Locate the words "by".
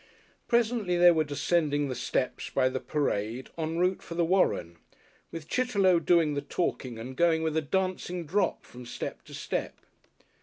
2.49-2.69